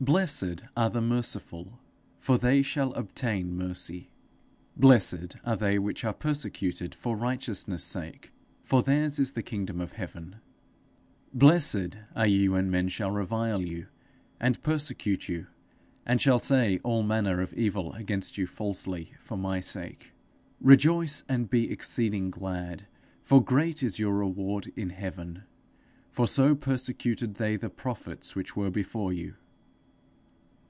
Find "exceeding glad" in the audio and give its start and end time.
21.70-22.86